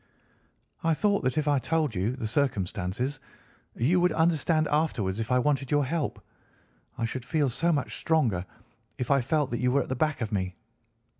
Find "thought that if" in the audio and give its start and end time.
0.95-1.47